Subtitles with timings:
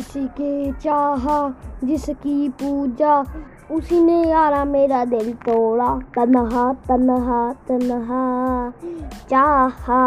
[0.00, 3.24] किसी के चाहा, जिसकी पूजा
[3.70, 8.72] उसी ने यारा मेरा दिल तोड़ा। तनहा तनहा तनहा,
[9.30, 10.00] चाहा।